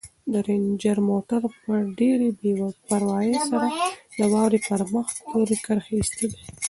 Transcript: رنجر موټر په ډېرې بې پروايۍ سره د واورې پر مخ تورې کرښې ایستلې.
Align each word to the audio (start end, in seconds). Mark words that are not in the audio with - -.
رنجر 0.47 0.97
موټر 1.09 1.41
په 1.63 1.73
ډېرې 1.99 2.29
بې 2.39 2.53
پروايۍ 2.87 3.33
سره 3.49 3.65
د 4.17 4.19
واورې 4.31 4.59
پر 4.67 4.81
مخ 4.93 5.07
تورې 5.29 5.57
کرښې 5.65 5.95
ایستلې. 5.97 6.39